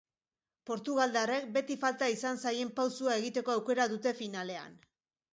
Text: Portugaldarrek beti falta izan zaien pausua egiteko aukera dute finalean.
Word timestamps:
Portugaldarrek 0.67 1.43
beti 1.57 1.75
falta 1.83 2.07
izan 2.13 2.41
zaien 2.43 2.71
pausua 2.79 3.17
egiteko 3.21 3.53
aukera 3.57 3.85
dute 3.93 4.15
finalean. 4.23 4.73